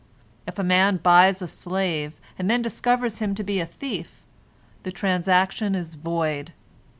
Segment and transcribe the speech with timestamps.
[0.47, 4.23] If a man buys a slave, and then discovers him to be a thief,
[4.81, 6.53] the transaction is void.